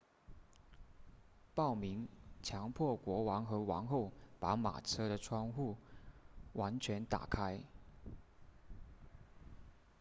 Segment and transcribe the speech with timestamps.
[1.53, 2.07] 暴民
[2.41, 5.77] 强迫国王和王后把马车的窗户
[6.53, 7.59] 完全打开